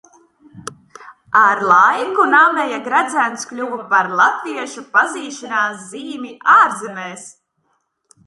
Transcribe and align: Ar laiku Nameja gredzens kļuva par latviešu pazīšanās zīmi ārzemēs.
Ar 1.41 1.59
laiku 1.71 2.23
Nameja 2.29 2.79
gredzens 2.87 3.45
kļuva 3.51 3.77
par 3.91 4.09
latviešu 4.21 4.83
pazīšanās 4.95 5.85
zīmi 5.93 6.33
ārzemēs. 6.57 7.29